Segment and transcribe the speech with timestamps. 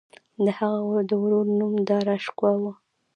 [0.43, 2.63] د هغه د ورور نوم داراشکوه و.